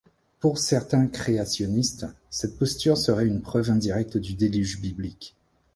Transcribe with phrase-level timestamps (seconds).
[0.39, 5.35] Pour certains créationnistes, cette posture serait une preuve indirecte du Déluge biblique.